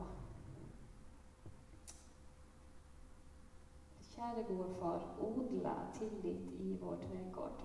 [4.16, 7.62] Käre gode far, odla tillit i vår trädgård.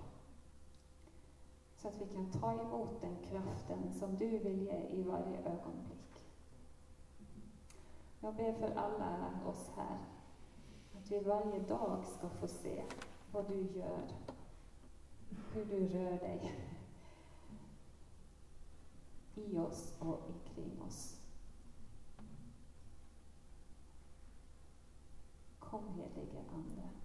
[1.79, 6.25] Så att vi kan ta emot den kraften som du vill ge i varje ögonblick.
[8.21, 9.99] Jag ber för alla oss här,
[10.97, 12.85] att vi varje dag ska få se
[13.33, 14.09] vad du gör,
[15.53, 16.55] hur du rör dig
[19.35, 21.21] i oss och omkring oss.
[25.59, 26.98] Kom helige Ande.